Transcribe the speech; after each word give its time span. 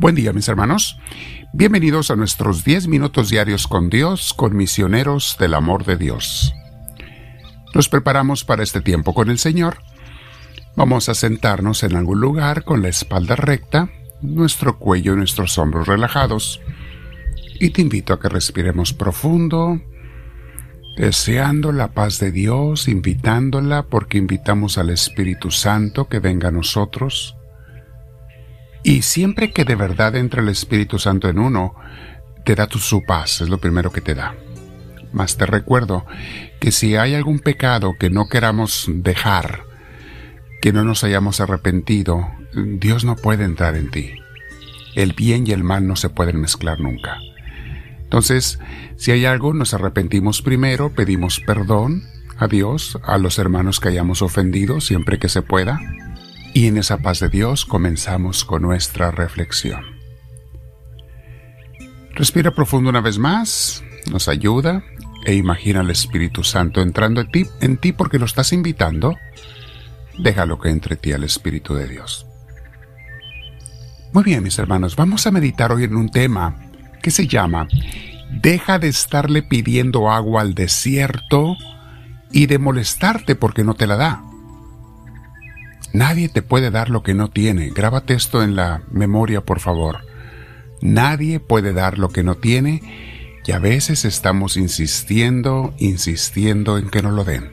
Buen 0.00 0.14
día 0.14 0.32
mis 0.32 0.48
hermanos. 0.48 0.98
Bienvenidos 1.52 2.10
a 2.10 2.16
nuestros 2.16 2.64
10 2.64 2.88
minutos 2.88 3.28
diarios 3.28 3.66
con 3.66 3.90
Dios, 3.90 4.32
con 4.32 4.56
misioneros 4.56 5.36
del 5.38 5.52
amor 5.52 5.84
de 5.84 5.98
Dios. 5.98 6.54
Nos 7.74 7.90
preparamos 7.90 8.42
para 8.42 8.62
este 8.62 8.80
tiempo 8.80 9.12
con 9.12 9.28
el 9.28 9.38
Señor. 9.38 9.76
Vamos 10.74 11.10
a 11.10 11.14
sentarnos 11.14 11.82
en 11.82 11.96
algún 11.96 12.18
lugar 12.18 12.64
con 12.64 12.80
la 12.80 12.88
espalda 12.88 13.36
recta, 13.36 13.90
nuestro 14.22 14.78
cuello 14.78 15.12
y 15.12 15.16
nuestros 15.16 15.58
hombros 15.58 15.86
relajados. 15.86 16.62
Y 17.60 17.68
te 17.68 17.82
invito 17.82 18.14
a 18.14 18.20
que 18.20 18.30
respiremos 18.30 18.94
profundo, 18.94 19.82
deseando 20.96 21.72
la 21.72 21.88
paz 21.88 22.18
de 22.20 22.32
Dios, 22.32 22.88
invitándola 22.88 23.82
porque 23.82 24.16
invitamos 24.16 24.78
al 24.78 24.88
Espíritu 24.88 25.50
Santo 25.50 26.08
que 26.08 26.20
venga 26.20 26.48
a 26.48 26.52
nosotros 26.52 27.36
y 28.82 29.02
siempre 29.02 29.52
que 29.52 29.64
de 29.64 29.74
verdad 29.74 30.16
entra 30.16 30.42
el 30.42 30.48
Espíritu 30.48 30.98
Santo 30.98 31.28
en 31.28 31.38
uno, 31.38 31.74
te 32.44 32.54
da 32.54 32.66
tu, 32.66 32.78
su 32.78 33.02
paz, 33.04 33.40
es 33.40 33.48
lo 33.48 33.58
primero 33.58 33.92
que 33.92 34.00
te 34.00 34.14
da. 34.14 34.34
Mas 35.12 35.36
te 35.36 35.46
recuerdo 35.46 36.06
que 36.60 36.70
si 36.70 36.96
hay 36.96 37.14
algún 37.14 37.40
pecado 37.40 37.94
que 37.98 38.10
no 38.10 38.26
queramos 38.28 38.86
dejar, 38.88 39.64
que 40.62 40.72
no 40.72 40.84
nos 40.84 41.04
hayamos 41.04 41.40
arrepentido, 41.40 42.30
Dios 42.54 43.04
no 43.04 43.16
puede 43.16 43.44
entrar 43.44 43.76
en 43.76 43.90
ti. 43.90 44.12
El 44.94 45.12
bien 45.12 45.46
y 45.46 45.52
el 45.52 45.64
mal 45.64 45.86
no 45.86 45.96
se 45.96 46.10
pueden 46.10 46.40
mezclar 46.40 46.80
nunca. 46.80 47.18
Entonces, 48.02 48.58
si 48.96 49.12
hay 49.12 49.24
algo, 49.24 49.54
nos 49.54 49.74
arrepentimos 49.74 50.42
primero, 50.42 50.90
pedimos 50.90 51.40
perdón 51.40 52.02
a 52.38 52.48
Dios, 52.48 52.98
a 53.04 53.18
los 53.18 53.38
hermanos 53.38 53.80
que 53.80 53.88
hayamos 53.88 54.22
ofendido, 54.22 54.80
siempre 54.80 55.18
que 55.18 55.28
se 55.28 55.42
pueda, 55.42 55.80
y 56.54 56.66
en 56.66 56.76
esa 56.76 56.98
paz 56.98 57.20
de 57.20 57.28
Dios 57.28 57.64
comenzamos 57.64 58.44
con 58.44 58.62
nuestra 58.62 59.10
reflexión. 59.10 59.84
Respira 62.14 62.50
profundo 62.50 62.90
una 62.90 63.00
vez 63.00 63.18
más, 63.18 63.82
nos 64.10 64.28
ayuda 64.28 64.82
e 65.24 65.34
imagina 65.34 65.80
al 65.80 65.90
Espíritu 65.90 66.44
Santo 66.44 66.82
entrando 66.82 67.20
en 67.20 67.30
ti, 67.30 67.46
en 67.60 67.76
ti 67.76 67.92
porque 67.92 68.18
lo 68.18 68.26
estás 68.26 68.52
invitando. 68.52 69.16
Déjalo 70.18 70.58
que 70.58 70.70
entre 70.70 70.96
ti 70.96 71.12
al 71.12 71.24
Espíritu 71.24 71.74
de 71.74 71.88
Dios. 71.88 72.26
Muy 74.12 74.24
bien, 74.24 74.42
mis 74.42 74.58
hermanos, 74.58 74.96
vamos 74.96 75.26
a 75.26 75.30
meditar 75.30 75.72
hoy 75.72 75.84
en 75.84 75.96
un 75.96 76.10
tema 76.10 76.56
que 77.00 77.10
se 77.10 77.26
llama 77.26 77.68
Deja 78.30 78.78
de 78.78 78.88
estarle 78.88 79.42
pidiendo 79.42 80.10
agua 80.10 80.42
al 80.42 80.54
desierto 80.54 81.56
y 82.32 82.46
de 82.46 82.58
molestarte 82.58 83.34
porque 83.34 83.64
no 83.64 83.74
te 83.74 83.86
la 83.86 83.96
da. 83.96 84.29
Nadie 85.92 86.28
te 86.28 86.42
puede 86.42 86.70
dar 86.70 86.88
lo 86.88 87.02
que 87.02 87.14
no 87.14 87.28
tiene. 87.30 87.70
Grábate 87.70 88.14
esto 88.14 88.42
en 88.42 88.54
la 88.56 88.82
memoria, 88.90 89.40
por 89.40 89.60
favor. 89.60 90.06
Nadie 90.80 91.40
puede 91.40 91.72
dar 91.72 91.98
lo 91.98 92.08
que 92.10 92.22
no 92.22 92.36
tiene 92.36 92.82
y 93.44 93.52
a 93.52 93.58
veces 93.58 94.04
estamos 94.04 94.56
insistiendo, 94.56 95.74
insistiendo 95.78 96.78
en 96.78 96.88
que 96.88 97.02
no 97.02 97.10
lo 97.10 97.24
den. 97.24 97.50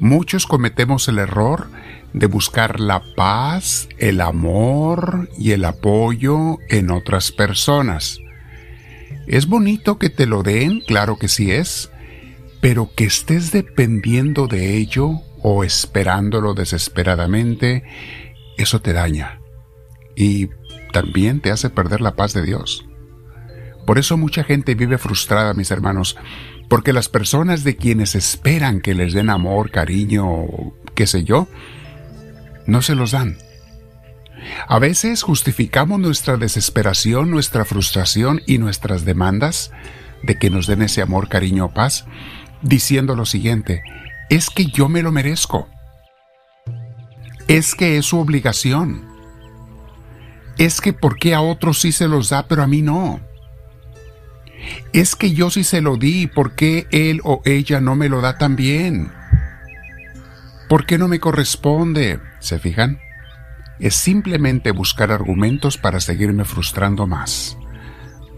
Muchos 0.00 0.46
cometemos 0.46 1.06
el 1.06 1.20
error 1.20 1.68
de 2.12 2.26
buscar 2.26 2.80
la 2.80 3.02
paz, 3.14 3.88
el 3.98 4.20
amor 4.20 5.30
y 5.38 5.52
el 5.52 5.64
apoyo 5.64 6.58
en 6.68 6.90
otras 6.90 7.30
personas. 7.30 8.18
Es 9.28 9.46
bonito 9.46 9.98
que 9.98 10.10
te 10.10 10.26
lo 10.26 10.42
den, 10.42 10.80
claro 10.80 11.18
que 11.18 11.28
sí 11.28 11.52
es, 11.52 11.92
pero 12.60 12.90
que 12.96 13.04
estés 13.04 13.52
dependiendo 13.52 14.48
de 14.48 14.76
ello 14.76 15.20
o 15.42 15.64
esperándolo 15.64 16.54
desesperadamente, 16.54 17.84
eso 18.56 18.80
te 18.80 18.92
daña 18.92 19.40
y 20.14 20.48
también 20.92 21.40
te 21.40 21.50
hace 21.50 21.70
perder 21.70 22.00
la 22.00 22.14
paz 22.14 22.32
de 22.32 22.42
Dios. 22.42 22.86
Por 23.86 23.98
eso 23.98 24.16
mucha 24.16 24.44
gente 24.44 24.74
vive 24.74 24.98
frustrada, 24.98 25.54
mis 25.54 25.70
hermanos, 25.70 26.16
porque 26.68 26.92
las 26.92 27.08
personas 27.08 27.64
de 27.64 27.76
quienes 27.76 28.14
esperan 28.14 28.80
que 28.80 28.94
les 28.94 29.12
den 29.12 29.30
amor, 29.30 29.70
cariño, 29.70 30.46
qué 30.94 31.06
sé 31.06 31.24
yo, 31.24 31.48
no 32.66 32.82
se 32.82 32.94
los 32.94 33.10
dan. 33.10 33.38
A 34.68 34.78
veces 34.78 35.22
justificamos 35.22 35.98
nuestra 36.00 36.36
desesperación, 36.36 37.30
nuestra 37.30 37.64
frustración 37.64 38.40
y 38.46 38.58
nuestras 38.58 39.04
demandas 39.04 39.72
de 40.22 40.38
que 40.38 40.50
nos 40.50 40.66
den 40.66 40.82
ese 40.82 41.02
amor, 41.02 41.28
cariño 41.28 41.66
o 41.66 41.74
paz, 41.74 42.06
diciendo 42.62 43.16
lo 43.16 43.26
siguiente, 43.26 43.82
es 44.32 44.48
que 44.48 44.64
yo 44.64 44.88
me 44.88 45.02
lo 45.02 45.12
merezco. 45.12 45.68
Es 47.48 47.74
que 47.74 47.98
es 47.98 48.06
su 48.06 48.18
obligación. 48.18 49.06
Es 50.56 50.80
que 50.80 50.94
por 50.94 51.18
qué 51.18 51.34
a 51.34 51.42
otros 51.42 51.82
sí 51.82 51.92
se 51.92 52.08
los 52.08 52.30
da, 52.30 52.48
pero 52.48 52.62
a 52.62 52.66
mí 52.66 52.80
no. 52.80 53.20
Es 54.94 55.16
que 55.16 55.32
yo 55.32 55.50
sí 55.50 55.64
se 55.64 55.82
lo 55.82 55.98
di, 55.98 56.28
¿por 56.28 56.54
qué 56.54 56.86
él 56.92 57.20
o 57.24 57.42
ella 57.44 57.82
no 57.82 57.94
me 57.94 58.08
lo 58.08 58.22
da 58.22 58.38
también? 58.38 59.12
¿Por 60.66 60.86
qué 60.86 60.96
no 60.96 61.08
me 61.08 61.20
corresponde? 61.20 62.18
¿Se 62.40 62.58
fijan? 62.58 63.00
Es 63.80 63.96
simplemente 63.96 64.70
buscar 64.70 65.12
argumentos 65.12 65.76
para 65.76 66.00
seguirme 66.00 66.46
frustrando 66.46 67.06
más, 67.06 67.58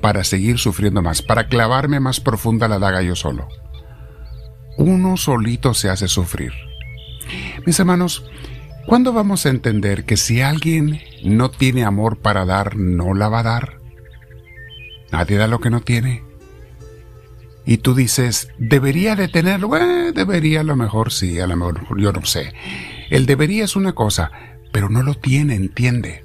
para 0.00 0.24
seguir 0.24 0.58
sufriendo 0.58 1.02
más, 1.02 1.22
para 1.22 1.46
clavarme 1.46 2.00
más 2.00 2.18
profunda 2.18 2.66
la 2.66 2.80
daga 2.80 3.00
yo 3.02 3.14
solo 3.14 3.46
uno 4.76 5.16
solito 5.16 5.74
se 5.74 5.88
hace 5.88 6.08
sufrir. 6.08 6.52
Mis 7.66 7.78
hermanos, 7.78 8.24
¿cuándo 8.86 9.12
vamos 9.12 9.46
a 9.46 9.50
entender 9.50 10.04
que 10.04 10.16
si 10.16 10.40
alguien 10.40 11.00
no 11.22 11.50
tiene 11.50 11.84
amor 11.84 12.18
para 12.18 12.44
dar, 12.44 12.76
no 12.76 13.14
la 13.14 13.28
va 13.28 13.40
a 13.40 13.44
dar? 13.44 13.78
Nadie 15.12 15.36
da 15.36 15.46
lo 15.46 15.60
que 15.60 15.70
no 15.70 15.80
tiene. 15.80 16.22
Y 17.66 17.78
tú 17.78 17.94
dices, 17.94 18.48
¿debería 18.58 19.16
de 19.16 19.28
tenerlo? 19.28 19.70
Debería 20.14 20.60
a 20.60 20.64
lo 20.64 20.76
mejor 20.76 21.12
sí, 21.12 21.40
a 21.40 21.46
lo 21.46 21.56
mejor 21.56 22.00
yo 22.00 22.12
no 22.12 22.24
sé. 22.26 22.52
El 23.10 23.26
debería 23.26 23.64
es 23.64 23.76
una 23.76 23.92
cosa, 23.92 24.32
pero 24.72 24.90
no 24.90 25.02
lo 25.02 25.14
tiene, 25.14 25.54
entiende. 25.54 26.24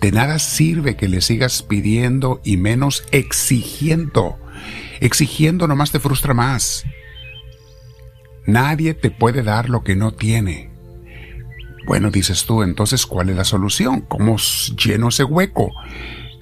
De 0.00 0.12
nada 0.12 0.38
sirve 0.38 0.96
que 0.96 1.08
le 1.08 1.20
sigas 1.20 1.62
pidiendo 1.62 2.40
y 2.44 2.56
menos 2.56 3.04
exigiendo 3.10 4.38
Exigiendo 5.00 5.66
nomás 5.66 5.90
te 5.90 6.00
frustra 6.00 6.34
más. 6.34 6.84
Nadie 8.46 8.94
te 8.94 9.10
puede 9.10 9.42
dar 9.42 9.68
lo 9.68 9.84
que 9.84 9.94
no 9.94 10.12
tiene. 10.12 10.70
Bueno, 11.86 12.10
dices 12.10 12.44
tú, 12.44 12.62
entonces, 12.62 13.06
¿cuál 13.06 13.30
es 13.30 13.36
la 13.36 13.44
solución? 13.44 14.02
¿Cómo 14.02 14.36
lleno 14.76 15.08
ese 15.08 15.24
hueco? 15.24 15.72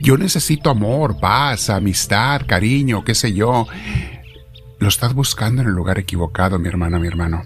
Yo 0.00 0.16
necesito 0.16 0.70
amor, 0.70 1.18
paz, 1.20 1.70
amistad, 1.70 2.42
cariño, 2.46 3.04
qué 3.04 3.14
sé 3.14 3.32
yo. 3.32 3.66
Lo 4.78 4.88
estás 4.88 5.14
buscando 5.14 5.62
en 5.62 5.68
el 5.68 5.74
lugar 5.74 5.98
equivocado, 5.98 6.58
mi 6.58 6.68
hermana, 6.68 6.98
mi 6.98 7.08
hermano. 7.08 7.42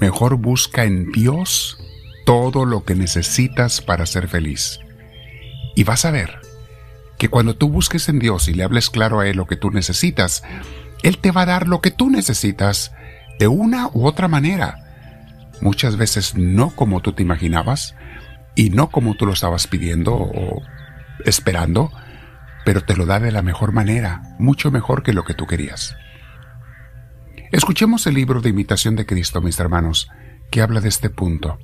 Mejor 0.00 0.36
busca 0.36 0.84
en 0.84 1.12
Dios 1.12 1.78
todo 2.24 2.64
lo 2.64 2.84
que 2.84 2.94
necesitas 2.94 3.80
para 3.80 4.06
ser 4.06 4.28
feliz. 4.28 4.80
Y 5.76 5.84
vas 5.84 6.04
a 6.04 6.10
ver 6.10 6.39
que 7.20 7.28
cuando 7.28 7.54
tú 7.54 7.68
busques 7.68 8.08
en 8.08 8.18
Dios 8.18 8.48
y 8.48 8.54
le 8.54 8.64
hables 8.64 8.88
claro 8.88 9.20
a 9.20 9.28
Él 9.28 9.36
lo 9.36 9.46
que 9.46 9.56
tú 9.56 9.70
necesitas, 9.70 10.42
Él 11.02 11.18
te 11.18 11.32
va 11.32 11.42
a 11.42 11.46
dar 11.46 11.68
lo 11.68 11.82
que 11.82 11.90
tú 11.90 12.08
necesitas 12.08 12.92
de 13.38 13.46
una 13.46 13.88
u 13.92 14.06
otra 14.06 14.26
manera. 14.26 14.78
Muchas 15.60 15.98
veces 15.98 16.34
no 16.34 16.70
como 16.70 17.00
tú 17.00 17.12
te 17.12 17.22
imaginabas 17.22 17.94
y 18.56 18.70
no 18.70 18.88
como 18.88 19.16
tú 19.16 19.26
lo 19.26 19.34
estabas 19.34 19.66
pidiendo 19.66 20.14
o 20.14 20.62
esperando, 21.26 21.92
pero 22.64 22.84
te 22.84 22.96
lo 22.96 23.04
da 23.04 23.20
de 23.20 23.32
la 23.32 23.42
mejor 23.42 23.72
manera, 23.72 24.22
mucho 24.38 24.70
mejor 24.70 25.02
que 25.02 25.12
lo 25.12 25.24
que 25.24 25.34
tú 25.34 25.46
querías. 25.46 25.94
Escuchemos 27.52 28.06
el 28.06 28.14
libro 28.14 28.40
de 28.40 28.48
Imitación 28.48 28.96
de 28.96 29.04
Cristo, 29.04 29.42
mis 29.42 29.60
hermanos, 29.60 30.08
que 30.50 30.62
habla 30.62 30.80
de 30.80 30.88
este 30.88 31.10
punto. 31.10 31.58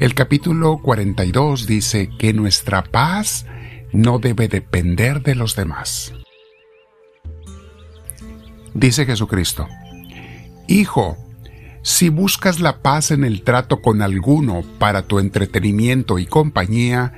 El 0.00 0.16
capítulo 0.16 0.78
42 0.82 1.68
dice 1.68 2.10
que 2.18 2.32
nuestra 2.32 2.82
paz 2.82 3.46
no 3.94 4.18
debe 4.18 4.48
depender 4.48 5.22
de 5.22 5.36
los 5.36 5.54
demás. 5.54 6.12
Dice 8.74 9.06
Jesucristo, 9.06 9.68
Hijo, 10.66 11.16
si 11.82 12.08
buscas 12.08 12.58
la 12.58 12.82
paz 12.82 13.12
en 13.12 13.24
el 13.24 13.42
trato 13.42 13.80
con 13.80 14.02
alguno 14.02 14.62
para 14.78 15.02
tu 15.02 15.20
entretenimiento 15.20 16.18
y 16.18 16.26
compañía, 16.26 17.12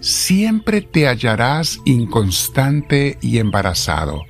siempre 0.00 0.82
te 0.82 1.06
hallarás 1.06 1.80
inconstante 1.86 3.16
y 3.22 3.38
embarazado. 3.38 4.22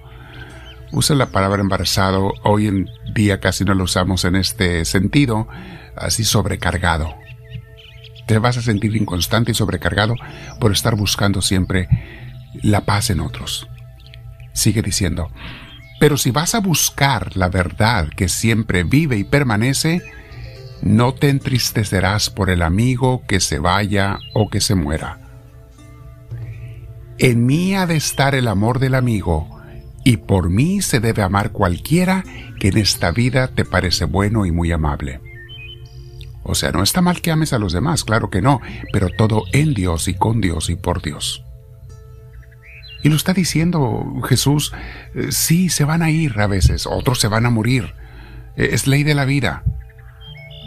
Usa 0.92 1.16
la 1.16 1.30
palabra 1.30 1.60
embarazado, 1.60 2.32
hoy 2.44 2.68
en 2.68 2.86
día 3.12 3.40
casi 3.40 3.64
no 3.64 3.74
lo 3.74 3.84
usamos 3.84 4.24
en 4.24 4.36
este 4.36 4.84
sentido, 4.84 5.48
así 5.96 6.24
sobrecargado 6.24 7.12
te 8.28 8.38
vas 8.38 8.58
a 8.58 8.62
sentir 8.62 8.94
inconstante 8.94 9.52
y 9.52 9.54
sobrecargado 9.54 10.14
por 10.60 10.70
estar 10.70 10.94
buscando 10.94 11.40
siempre 11.40 11.88
la 12.62 12.82
paz 12.82 13.08
en 13.08 13.20
otros. 13.20 13.66
Sigue 14.52 14.82
diciendo, 14.82 15.32
pero 15.98 16.18
si 16.18 16.30
vas 16.30 16.54
a 16.54 16.60
buscar 16.60 17.36
la 17.38 17.48
verdad 17.48 18.08
que 18.10 18.28
siempre 18.28 18.84
vive 18.84 19.16
y 19.16 19.24
permanece, 19.24 20.02
no 20.82 21.14
te 21.14 21.30
entristecerás 21.30 22.28
por 22.28 22.50
el 22.50 22.60
amigo 22.60 23.22
que 23.26 23.40
se 23.40 23.58
vaya 23.58 24.18
o 24.34 24.50
que 24.50 24.60
se 24.60 24.74
muera. 24.74 25.18
En 27.18 27.46
mí 27.46 27.74
ha 27.74 27.86
de 27.86 27.96
estar 27.96 28.34
el 28.34 28.46
amor 28.46 28.78
del 28.78 28.94
amigo, 28.94 29.58
y 30.04 30.18
por 30.18 30.50
mí 30.50 30.82
se 30.82 31.00
debe 31.00 31.22
amar 31.22 31.50
cualquiera 31.50 32.24
que 32.60 32.68
en 32.68 32.76
esta 32.76 33.10
vida 33.10 33.48
te 33.48 33.64
parece 33.64 34.04
bueno 34.04 34.44
y 34.44 34.52
muy 34.52 34.70
amable. 34.70 35.20
O 36.48 36.54
sea, 36.54 36.72
no 36.72 36.82
está 36.82 37.02
mal 37.02 37.20
que 37.20 37.30
ames 37.30 37.52
a 37.52 37.58
los 37.58 37.74
demás, 37.74 38.04
claro 38.04 38.30
que 38.30 38.40
no, 38.40 38.62
pero 38.90 39.10
todo 39.10 39.44
en 39.52 39.74
Dios 39.74 40.08
y 40.08 40.14
con 40.14 40.40
Dios 40.40 40.70
y 40.70 40.76
por 40.76 41.02
Dios. 41.02 41.44
Y 43.02 43.10
lo 43.10 43.16
está 43.16 43.34
diciendo 43.34 44.22
Jesús, 44.26 44.72
eh, 45.14 45.30
sí, 45.30 45.68
se 45.68 45.84
van 45.84 46.00
a 46.00 46.10
ir 46.10 46.40
a 46.40 46.46
veces, 46.46 46.86
otros 46.86 47.20
se 47.20 47.28
van 47.28 47.44
a 47.44 47.50
morir. 47.50 47.92
Eh, 48.56 48.70
es 48.72 48.86
ley 48.86 49.02
de 49.02 49.14
la 49.14 49.26
vida. 49.26 49.62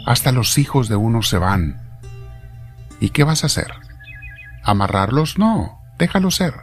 Hasta 0.06 0.30
los 0.30 0.56
hijos 0.56 0.88
de 0.88 0.94
uno 0.94 1.22
se 1.22 1.38
van. 1.38 1.82
¿Y 3.00 3.10
qué 3.10 3.24
vas 3.24 3.42
a 3.42 3.46
hacer? 3.46 3.72
¿Amarrarlos? 4.62 5.36
No, 5.36 5.80
déjalos 5.98 6.36
ser. 6.36 6.54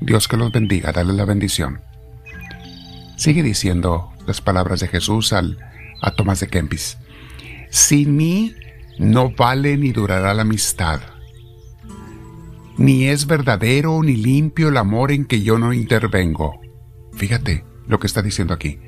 Dios 0.00 0.26
que 0.26 0.38
los 0.38 0.52
bendiga, 0.52 0.90
dale 0.90 1.12
la 1.12 1.26
bendición. 1.26 1.82
Sigue 3.16 3.42
diciendo 3.42 4.10
las 4.26 4.40
palabras 4.40 4.80
de 4.80 4.88
Jesús 4.88 5.34
al, 5.34 5.58
a 6.00 6.12
Tomás 6.12 6.40
de 6.40 6.48
Kempis. 6.48 6.96
Sin 7.74 8.16
mí 8.16 8.54
no 8.98 9.30
vale 9.30 9.76
ni 9.76 9.90
durará 9.90 10.32
la 10.32 10.42
amistad 10.42 11.00
ni 12.76 13.06
es 13.06 13.26
verdadero 13.26 14.02
ni 14.02 14.16
limpio 14.16 14.68
el 14.68 14.76
amor 14.76 15.12
en 15.12 15.24
que 15.24 15.42
yo 15.42 15.58
no 15.58 15.72
intervengo. 15.72 16.60
Fíjate 17.12 17.64
lo 17.86 17.98
que 17.98 18.06
está 18.06 18.22
diciendo 18.22 18.54
aquí. 18.54 18.80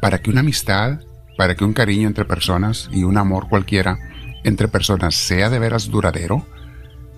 Para 0.00 0.20
que 0.20 0.30
una 0.30 0.40
amistad, 0.40 1.00
para 1.36 1.54
que 1.54 1.64
un 1.64 1.72
cariño 1.72 2.08
entre 2.08 2.24
personas 2.24 2.88
y 2.92 3.02
un 3.02 3.18
amor 3.18 3.48
cualquiera 3.48 3.98
entre 4.44 4.68
personas 4.68 5.14
sea 5.14 5.50
de 5.50 5.58
veras 5.58 5.90
duradero 5.90 6.46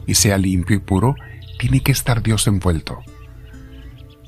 y 0.07 0.15
sea 0.15 0.39
limpio 0.39 0.77
y 0.77 0.81
puro, 0.81 1.15
tiene 1.59 1.81
que 1.81 1.93
estar 1.93 2.23
Dios 2.23 2.47
envuelto. 2.47 3.01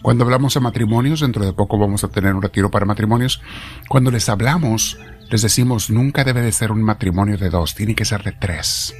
Cuando 0.02 0.24
hablamos 0.24 0.54
de 0.54 0.60
matrimonios, 0.60 1.20
dentro 1.20 1.44
de 1.44 1.52
poco 1.52 1.78
vamos 1.78 2.04
a 2.04 2.08
tener 2.08 2.34
un 2.34 2.42
retiro 2.42 2.70
para 2.70 2.86
matrimonios, 2.86 3.40
cuando 3.88 4.10
les 4.10 4.28
hablamos, 4.28 4.98
les 5.30 5.42
decimos 5.42 5.90
nunca 5.90 6.24
debe 6.24 6.42
de 6.42 6.52
ser 6.52 6.72
un 6.72 6.82
matrimonio 6.82 7.38
de 7.38 7.50
dos, 7.50 7.74
tiene 7.74 7.94
que 7.94 8.04
ser 8.04 8.22
de 8.22 8.32
tres. 8.32 8.94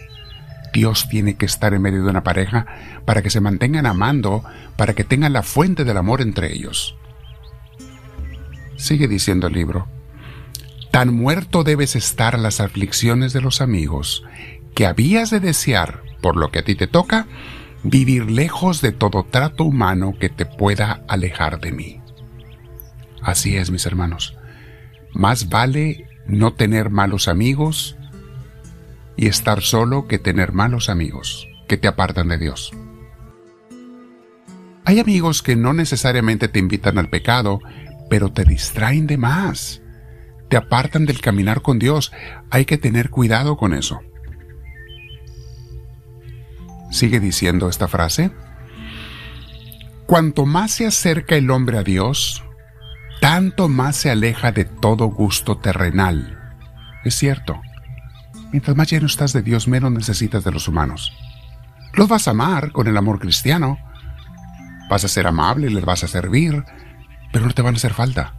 Dios 0.73 1.09
tiene 1.09 1.35
que 1.35 1.47
estar 1.47 1.75
en 1.75 1.83
medio 1.83 2.03
de 2.03 2.11
una 2.11 2.23
pareja 2.23 2.67
para 3.05 3.23
que 3.23 3.31
se 3.31 3.41
mantengan 3.41 3.87
amando, 3.87 4.43
para 4.77 4.95
que 4.95 5.05
tengan 5.05 5.35
la 5.35 5.43
fuente 5.43 5.85
del 5.85 5.99
amor 5.99 6.23
entre 6.23 6.53
ellos. 6.53 6.97
Sigue 8.77 9.07
diciendo 9.07 9.49
el 9.49 9.53
libro, 9.53 9.87
tan 10.91 11.15
muerto 11.15 11.63
debes 11.63 11.95
estar 11.95 12.39
las 12.39 12.61
aflicciones 12.61 13.33
de 13.33 13.43
los 13.43 13.61
amigos, 13.61 14.25
que 14.75 14.87
habías 14.87 15.31
de 15.31 15.41
desear, 15.41 16.03
por 16.23 16.37
lo 16.37 16.51
que 16.51 16.61
a 16.61 16.65
ti 16.65 16.75
te 16.75 16.87
toca, 16.87 17.27
vivir 17.83 18.31
lejos 18.31 18.81
de 18.81 18.93
todo 18.93 19.25
trato 19.25 19.65
humano 19.65 20.15
que 20.19 20.31
te 20.31 20.47
pueda 20.47 21.03
alejar 21.09 21.61
de 21.61 21.73
mí. 21.73 22.01
Así 23.21 23.57
es, 23.57 23.71
mis 23.71 23.87
hermanos. 23.87 24.37
Más 25.13 25.49
vale 25.49 26.09
no 26.27 26.55
tener 26.55 26.91
malos 26.91 27.29
amigos 27.29 27.97
y 29.17 29.27
estar 29.27 29.63
solo 29.63 30.07
que 30.09 30.19
tener 30.19 30.53
malos 30.53 30.89
amigos 30.89 31.49
que 31.69 31.77
te 31.77 31.89
apartan 31.89 32.29
de 32.29 32.39
Dios. 32.39 32.73
Hay 34.85 34.99
amigos 34.99 35.43
que 35.43 35.57
no 35.57 35.73
necesariamente 35.73 36.49
te 36.49 36.59
invitan 36.59 36.99
al 36.99 37.09
pecado, 37.09 37.61
pero 38.11 38.33
te 38.33 38.45
distraen 38.45 39.07
de 39.07 39.17
más. 39.17 39.81
Te 40.49 40.57
apartan 40.57 41.07
del 41.07 41.21
caminar 41.21 41.63
con 41.63 41.79
Dios. 41.79 42.13
Hay 42.51 42.65
que 42.65 42.79
tener 42.79 43.11
cuidado 43.11 43.57
con 43.57 43.75
eso. 43.75 44.01
Sigue 46.91 47.21
diciendo 47.21 47.69
esta 47.69 47.89
frase. 47.89 48.33
Cuanto 50.07 50.45
más 50.45 50.73
se 50.73 50.87
acerca 50.87 51.37
el 51.37 51.51
hombre 51.51 51.79
a 51.79 51.83
Dios, 51.83 52.45
tanto 53.23 53.69
más 53.69 53.95
se 53.95 54.11
aleja 54.11 54.51
de 54.51 54.65
todo 54.65 55.07
gusto 55.07 55.57
terrenal. 55.57 56.41
Es 57.05 57.15
cierto. 57.15 57.63
Mientras 58.51 58.77
más 58.77 58.91
lleno 58.91 59.07
estás 59.07 59.33
de 59.33 59.43
Dios, 59.43 59.69
menos 59.69 59.93
necesitas 59.93 60.43
de 60.43 60.51
los 60.51 60.67
humanos. 60.67 61.13
Los 61.95 62.09
vas 62.09 62.27
a 62.27 62.33
amar 62.33 62.73
con 62.73 62.89
el 62.89 62.97
amor 62.97 63.21
cristiano. 63.21 63.79
Vas 64.91 65.05
a 65.05 65.09
ser 65.09 65.29
amable, 65.29 65.71
les 65.71 65.85
vas 65.85 66.03
a 66.03 66.09
servir, 66.09 66.65
pero 67.33 67.47
no 67.47 67.53
te 67.53 67.63
van 67.63 67.75
a 67.75 67.77
hacer 67.77 67.95
falta. 67.95 68.35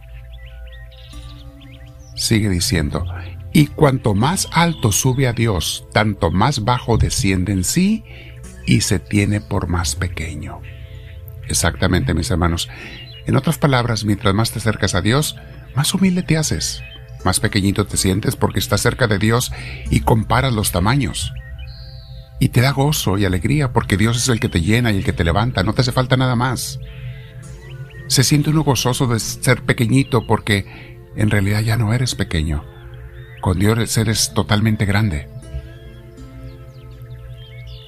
Sigue 2.14 2.50
diciendo, 2.50 3.06
y 3.54 3.68
cuanto 3.68 4.14
más 4.14 4.48
alto 4.52 4.92
sube 4.92 5.26
a 5.26 5.32
Dios, 5.32 5.86
tanto 5.94 6.30
más 6.30 6.62
bajo 6.62 6.98
desciende 6.98 7.52
en 7.52 7.64
sí 7.64 8.04
y 8.66 8.82
se 8.82 8.98
tiene 8.98 9.40
por 9.40 9.66
más 9.66 9.94
pequeño. 9.94 10.60
Exactamente, 11.48 12.12
mis 12.12 12.30
hermanos. 12.30 12.68
En 13.26 13.36
otras 13.36 13.58
palabras, 13.58 14.04
mientras 14.04 14.34
más 14.34 14.50
te 14.50 14.58
acercas 14.58 14.94
a 14.94 15.00
Dios, 15.00 15.36
más 15.74 15.94
humilde 15.94 16.22
te 16.22 16.36
haces, 16.36 16.82
más 17.24 17.40
pequeñito 17.40 17.86
te 17.86 17.96
sientes 17.96 18.36
porque 18.36 18.58
estás 18.58 18.82
cerca 18.82 19.06
de 19.06 19.18
Dios 19.18 19.50
y 19.90 20.00
comparas 20.00 20.52
los 20.52 20.72
tamaños. 20.72 21.32
Y 22.38 22.48
te 22.50 22.60
da 22.60 22.72
gozo 22.72 23.16
y 23.16 23.24
alegría 23.24 23.72
porque 23.72 23.96
Dios 23.96 24.16
es 24.16 24.28
el 24.28 24.40
que 24.40 24.48
te 24.48 24.60
llena 24.60 24.92
y 24.92 24.98
el 24.98 25.04
que 25.04 25.12
te 25.12 25.24
levanta, 25.24 25.62
no 25.62 25.72
te 25.72 25.80
hace 25.80 25.92
falta 25.92 26.16
nada 26.16 26.36
más. 26.36 26.78
Se 28.08 28.22
siente 28.22 28.50
uno 28.50 28.64
gozoso 28.64 29.06
de 29.06 29.18
ser 29.18 29.62
pequeñito 29.62 30.26
porque 30.26 30.98
en 31.16 31.30
realidad 31.30 31.62
ya 31.62 31.78
no 31.78 31.94
eres 31.94 32.14
pequeño. 32.14 32.64
Con 33.40 33.58
Dios 33.58 33.96
eres 33.96 34.34
totalmente 34.34 34.84
grande. 34.84 35.28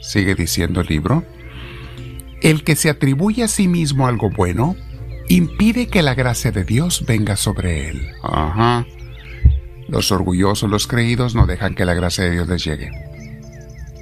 Sigue 0.00 0.34
diciendo 0.34 0.80
el 0.80 0.86
libro. 0.86 1.24
El 2.40 2.64
que 2.64 2.76
se 2.76 2.88
atribuye 2.88 3.42
a 3.42 3.48
sí 3.48 3.66
mismo 3.68 4.06
algo 4.06 4.30
bueno 4.30 4.76
impide 5.28 5.88
que 5.88 6.02
la 6.02 6.14
gracia 6.14 6.52
de 6.52 6.64
Dios 6.64 7.04
venga 7.06 7.36
sobre 7.36 7.88
él. 7.88 8.08
Ajá. 8.22 8.86
Los 9.88 10.10
orgullosos, 10.10 10.70
los 10.70 10.86
creídos, 10.86 11.34
no 11.34 11.46
dejan 11.46 11.74
que 11.74 11.84
la 11.84 11.94
gracia 11.94 12.24
de 12.24 12.30
Dios 12.32 12.48
les 12.48 12.64
llegue. 12.64 12.90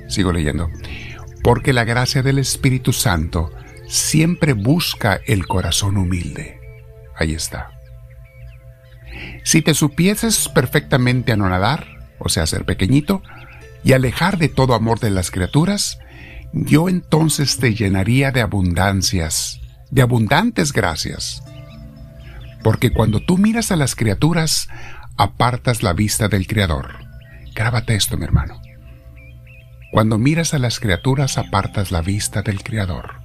Sigo 0.09 0.33
leyendo. 0.33 0.71
Porque 1.43 1.73
la 1.73 1.85
gracia 1.85 2.23
del 2.23 2.39
Espíritu 2.39 2.93
Santo 2.93 3.51
siempre 3.87 4.55
busca 4.55 5.21
el 5.27 5.47
corazón 5.47 5.97
humilde. 5.97 6.59
Ahí 7.17 7.35
está. 7.35 7.71
Si 9.45 9.63
te 9.63 9.75
supieses 9.75 10.49
perfectamente 10.49 11.33
anonadar, 11.33 11.87
o 12.19 12.29
sea, 12.29 12.47
ser 12.47 12.65
pequeñito, 12.65 13.23
y 13.85 13.93
alejar 13.93 14.39
de 14.39 14.49
todo 14.49 14.75
amor 14.75 14.99
de 15.01 15.11
las 15.11 15.31
criaturas, 15.31 15.99
yo 16.53 16.89
entonces 16.89 17.59
te 17.59 17.75
llenaría 17.75 18.31
de 18.31 18.41
abundancias, 18.41 19.61
de 19.91 20.03
abundantes 20.03 20.73
gracias. 20.73 21.43
Porque 22.63 22.93
cuando 22.93 23.21
tú 23.21 23.39
miras 23.39 23.71
a 23.73 23.77
las 23.77 23.95
criaturas, 23.95 24.69
apartas 25.17 25.83
la 25.83 25.93
vista 25.93 26.29
del 26.29 26.47
Creador. 26.47 27.05
Grábate 27.55 27.95
esto, 27.95 28.17
mi 28.17 28.25
hermano. 28.25 28.61
Cuando 29.93 30.19
miras 30.19 30.55
a 30.55 30.59
las 30.59 30.81
criaturas, 30.81 31.39
apartas 31.39 31.93
la 31.93 32.03
vista 32.03 32.43
del 32.43 32.63
Creador. 32.63 33.21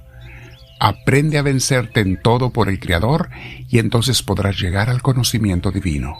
Aprende 0.78 1.38
a 1.38 1.42
vencerte 1.42 2.00
en 2.00 2.20
todo 2.22 2.50
por 2.50 2.68
el 2.68 2.78
Creador 2.78 3.30
y 3.68 3.78
entonces 3.78 4.22
podrás 4.22 4.58
llegar 4.58 4.88
al 4.88 5.02
conocimiento 5.02 5.72
divino. 5.72 6.16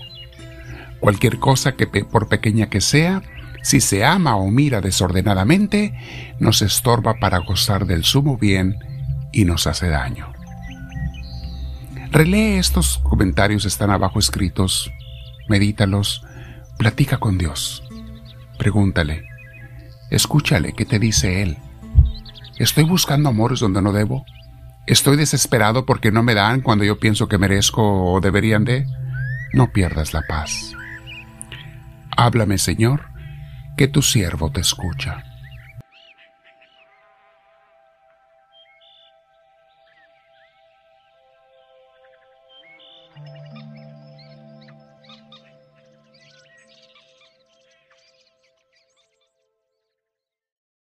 Cualquier 0.98 1.38
cosa 1.38 1.76
que 1.76 1.86
por 1.86 2.28
pequeña 2.28 2.68
que 2.68 2.80
sea, 2.80 3.22
si 3.62 3.80
se 3.80 4.04
ama 4.04 4.36
o 4.36 4.50
mira 4.50 4.80
desordenadamente, 4.80 5.94
nos 6.40 6.62
estorba 6.62 7.14
para 7.20 7.38
gozar 7.38 7.86
del 7.86 8.04
sumo 8.04 8.36
bien 8.36 8.76
y 9.32 9.44
nos 9.44 9.66
hace 9.66 9.88
daño. 9.88 10.32
Relee 12.10 12.58
estos 12.58 12.98
comentarios, 12.98 13.64
están 13.64 13.90
abajo 13.90 14.18
escritos 14.18 14.90
medítalos, 15.50 16.24
platica 16.78 17.18
con 17.18 17.36
Dios, 17.36 17.82
pregúntale, 18.56 19.24
escúchale 20.10 20.72
qué 20.74 20.84
te 20.84 21.00
dice 21.00 21.42
Él. 21.42 21.58
¿Estoy 22.58 22.84
buscando 22.84 23.30
amores 23.30 23.58
donde 23.58 23.82
no 23.82 23.92
debo? 23.92 24.24
¿Estoy 24.86 25.16
desesperado 25.16 25.86
porque 25.86 26.12
no 26.12 26.22
me 26.22 26.34
dan 26.34 26.60
cuando 26.60 26.84
yo 26.84 27.00
pienso 27.00 27.28
que 27.28 27.38
merezco 27.38 28.12
o 28.12 28.20
deberían 28.20 28.64
de? 28.64 28.86
No 29.52 29.72
pierdas 29.72 30.12
la 30.12 30.22
paz. 30.22 30.72
Háblame, 32.16 32.58
Señor, 32.58 33.08
que 33.76 33.88
tu 33.88 34.02
siervo 34.02 34.52
te 34.52 34.60
escucha. 34.60 35.24